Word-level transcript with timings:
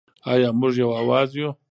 آیا 0.31 0.49
موږ 0.59 0.73
یو 0.81 0.91
اواز 1.01 1.29
یو؟ 1.39 1.49